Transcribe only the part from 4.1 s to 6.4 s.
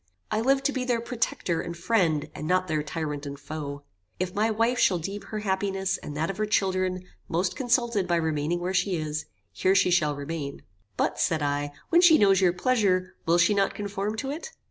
If my wife shall deem her happiness, and that of